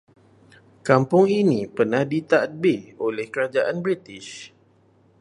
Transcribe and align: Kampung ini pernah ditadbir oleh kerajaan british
Kampung 0.87 1.27
ini 1.41 1.59
pernah 1.75 2.01
ditadbir 2.13 2.81
oleh 3.07 3.25
kerajaan 3.33 3.77
british 3.85 4.29